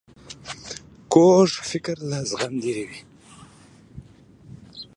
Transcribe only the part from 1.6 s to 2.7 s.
فکر له زغم